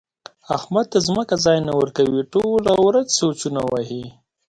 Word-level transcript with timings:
احمد 0.57 0.85
ته 0.91 0.99
ځمکه 1.07 1.35
ځای 1.45 1.57
نه 1.67 1.73
ورکوي؛ 1.79 2.21
ټوله 2.33 2.73
ورځ 2.85 3.07
سوچونه 3.19 3.61
وهي. 3.71 4.05